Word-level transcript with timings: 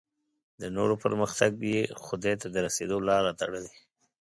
د 0.61 0.63
نورو 0.75 0.95
پر 1.01 1.11
مخ 1.19 1.31
یې 1.73 1.81
خدای 2.05 2.35
ته 2.41 2.47
د 2.51 2.55
رسېدو 2.65 2.97
لاره 3.07 3.31
تړلې. 3.41 3.73